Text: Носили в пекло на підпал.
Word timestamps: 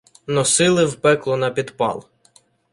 Носили 0.27 0.85
в 0.85 0.95
пекло 0.99 1.35
на 1.37 1.49
підпал. 1.49 2.05